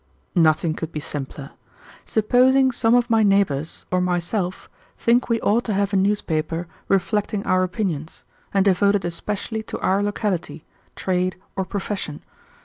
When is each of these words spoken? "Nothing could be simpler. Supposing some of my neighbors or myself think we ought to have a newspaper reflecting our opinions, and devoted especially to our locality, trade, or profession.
"Nothing 0.33 0.73
could 0.73 0.91
be 0.91 0.99
simpler. 0.99 1.51
Supposing 2.07 2.71
some 2.71 2.95
of 2.95 3.11
my 3.11 3.21
neighbors 3.21 3.85
or 3.91 4.01
myself 4.01 4.67
think 4.97 5.29
we 5.29 5.39
ought 5.41 5.63
to 5.65 5.75
have 5.75 5.93
a 5.93 5.95
newspaper 5.95 6.65
reflecting 6.87 7.45
our 7.45 7.61
opinions, 7.61 8.23
and 8.51 8.65
devoted 8.65 9.05
especially 9.05 9.61
to 9.61 9.79
our 9.79 10.01
locality, 10.01 10.65
trade, 10.95 11.35
or 11.55 11.65
profession. 11.65 12.23